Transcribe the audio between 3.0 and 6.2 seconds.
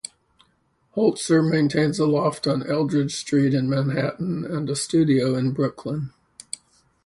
Street in Manhattan and a studio in Brooklyn.